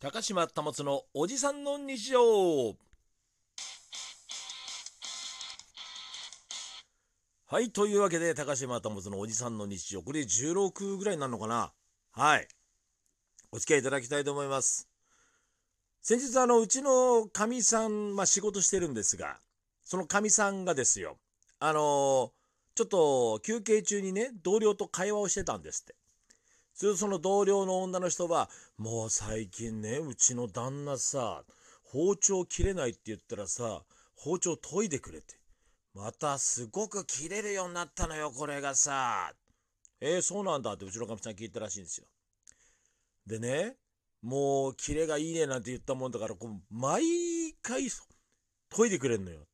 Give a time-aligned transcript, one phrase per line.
[0.00, 2.76] 高島保のおじさんの日常。
[7.46, 10.02] はいというわけで高島保のおじさんの日常。
[10.02, 11.72] これ16ぐらいになるのかな？
[12.12, 12.46] はい。
[13.50, 14.88] お付き合いいただきたいと思います。
[16.00, 19.40] 先日あのうちのかみさん、まあ、仕事してるんですが
[19.82, 21.18] そのかみさんがですよ
[21.58, 22.30] あの
[22.76, 25.96] ちょっと休憩中にね同僚と会話をしてたんですって。
[26.78, 31.42] するとその同僚の女の人は、もう最近ね、うちの旦那さ、
[31.82, 33.82] 包丁切れないって言ったらさ、
[34.14, 35.34] 包丁研いでくれて。
[35.92, 39.32] またすごく切れるようになったのよ、これがさ。
[40.00, 42.06] えー、そうなんだってうちのかみさん聞いたらしいんですよ。
[43.26, 43.74] でね、
[44.22, 47.02] もうキレがいいねなんて言ったもんだから、こう毎
[47.60, 47.88] 回
[48.70, 49.40] 研いでくれんのよ。
[49.40, 49.48] だか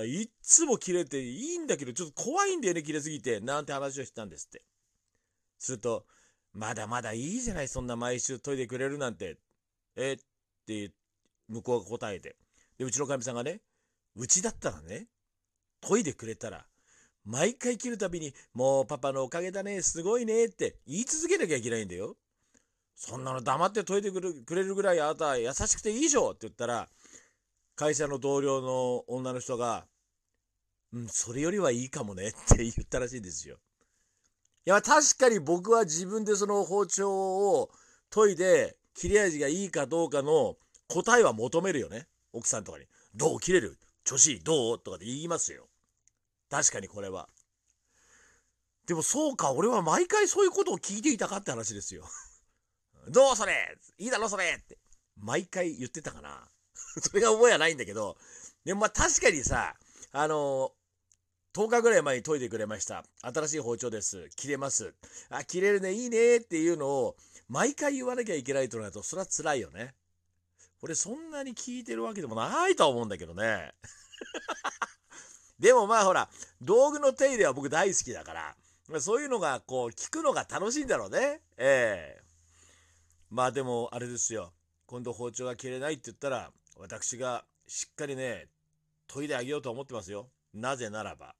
[0.00, 3.40] らいっつも切れていいんだけど、ちょっと怖いんだよね、切れすぎて。
[3.40, 4.64] なんて話をしたんですって。
[5.58, 6.06] すると、
[6.54, 9.38] まだまだいいじゃない、そんな毎週研いでくれるなんて。
[9.96, 10.12] え？
[10.14, 10.18] っ
[10.66, 10.90] て
[11.48, 12.36] 向こうが答えて。
[12.78, 13.60] で、うちのかみさんがね、
[14.16, 15.06] うちだったらね、
[15.80, 16.66] 研いでくれたら、
[17.24, 22.16] 毎回切るたびに、もうパパのおかげだね、すごいねって言い続けなきゃいけないんだよ。
[22.94, 24.20] そんなの黙って研いでく
[24.54, 26.88] れるぐらいあなた優しくていいでしょって言ったら、
[27.74, 29.86] 会社の同僚の女の人が、
[30.92, 33.56] うん、それよりはいいかもねって言ったらしいんですよ。
[34.64, 37.70] いや、確かに僕は自分でその包丁を
[38.14, 40.56] 研いで、切れ味がいいかどうかの
[40.88, 42.06] 答えは求めるよね。
[42.32, 42.86] 奥さんとかに。
[43.14, 43.78] どう切れる？
[44.04, 44.40] 調子いい？
[44.40, 44.78] どう？
[44.78, 45.68] とかで言いますよ。
[46.50, 47.28] 確かにこれは。
[48.86, 52.04] でもそうか、俺は毎回そういうことを聞いていたかって話ですよ。
[53.08, 53.76] どうそれ？
[53.98, 54.78] いいだろそれって。
[55.16, 56.48] 毎回言ってたかな。
[57.02, 58.16] それが覚えはないんだけど。
[58.64, 59.74] でもまあ確かにさ、
[60.12, 60.72] あの
[61.54, 63.04] 10日ぐらい前に研いでくれました。
[63.20, 64.30] 新しい包丁です。
[64.36, 64.94] 切れます。
[65.28, 67.16] あ、切れるね、いいねっていうのを
[67.48, 69.92] 毎回言わなきゃいけないとなると、それは辛いよね。
[70.80, 73.74] 俺そんなに聞いてるわけでもないとは思うんだけどね。
[75.60, 76.30] でもまあほら、
[76.62, 78.32] 道具の手入れは僕大好きだか
[78.88, 81.42] ら、そういうのがこう聞くのが楽しいんだろうね。
[81.58, 82.24] ええー、
[83.28, 84.54] まあでもあれですよ。
[84.86, 88.48] 今度包丁が切れないって言ったら、私がしっかりね、
[89.06, 90.30] 研いであげようと思ってますよ。
[90.54, 91.34] なぜならば、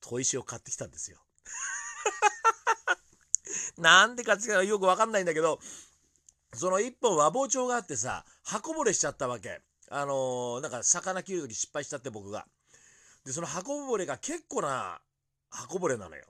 [0.00, 1.18] 砥石を買ってきたんですよ。
[3.76, 5.60] なんでかってよくわかんないんだけど、
[6.54, 9.60] その一本和包丁があってさ、箱ぼれしちゃったわけ。
[9.88, 12.46] あのー、なんか魚切るとき失敗しちゃって僕が。
[13.24, 15.00] で、その箱ぼれが結構な
[15.50, 16.24] 箱ぼれなのよ。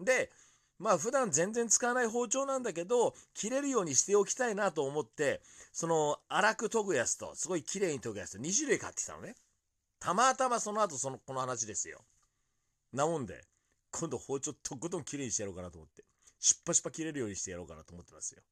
[0.00, 0.30] で、
[0.78, 9.36] まあ普段全然使わない包丁なんだけど、切れるようにしておきたいなと思って、その粗く研ぐやつと、すごい綺麗に研ぐやつと2種類買ってきたのね。
[10.00, 12.00] たまたまその後その、この話ですよ。
[12.92, 13.44] なもんで、
[13.92, 16.04] 今度包丁とことん綺麗にしてやろうかなと思って、
[16.38, 18.42] しっぱしっぱ切れるようにしてやろうかなと思ってますよ。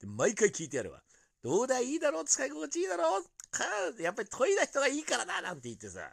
[0.00, 1.02] で、毎回聞いてやるわ。
[1.42, 2.24] どうだいいだろう？
[2.24, 3.24] 使い心地いいだろう？
[3.50, 3.64] か
[4.00, 6.12] やっぱり研いだ人がいいからななんて言ってさ。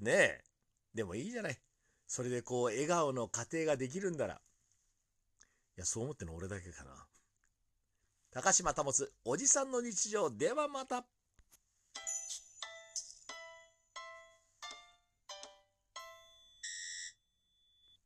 [0.00, 0.44] ねえ。
[0.94, 1.58] でもいいじゃない。
[2.06, 4.34] それでこう、笑顔の家庭ができるんだら。
[4.34, 4.38] い
[5.76, 6.90] や、そう思っての俺だけかな。
[8.30, 8.92] 高島保、
[9.24, 10.30] おじさんの日常。
[10.30, 11.04] ではまた。